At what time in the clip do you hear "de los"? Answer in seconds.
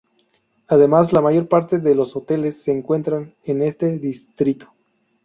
1.77-2.15